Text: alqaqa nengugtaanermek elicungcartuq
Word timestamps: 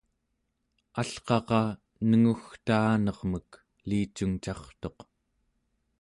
alqaqa 1.01 1.61
nengugtaanermek 2.09 3.49
elicungcartuq 3.83 4.97